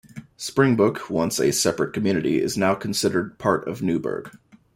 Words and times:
Springbook, 0.35 1.11
once 1.11 1.39
a 1.39 1.51
separate 1.51 1.93
community, 1.93 2.41
is 2.41 2.57
now 2.57 2.73
considered 2.73 3.37
part 3.37 3.67
of 3.67 3.83
Newberg. 3.83 4.35